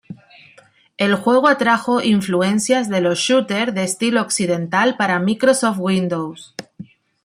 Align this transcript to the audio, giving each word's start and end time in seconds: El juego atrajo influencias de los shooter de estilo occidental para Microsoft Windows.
El 0.97 1.13
juego 1.13 1.47
atrajo 1.47 2.01
influencias 2.01 2.89
de 2.89 3.01
los 3.01 3.19
shooter 3.19 3.71
de 3.71 3.83
estilo 3.83 4.23
occidental 4.23 4.97
para 4.97 5.19
Microsoft 5.19 5.77
Windows. 5.79 6.55